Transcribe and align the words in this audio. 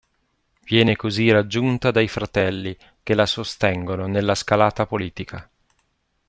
Viene 0.63 0.95
così 0.95 1.29
raggiunta 1.29 1.91
dai 1.91 2.07
fratelli, 2.07 2.75
che 3.03 3.13
la 3.13 3.27
sostengono 3.27 4.07
nella 4.07 4.33
scalata 4.33 4.87
politica. 4.87 5.47